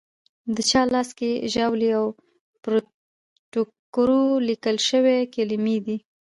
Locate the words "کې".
1.19-1.31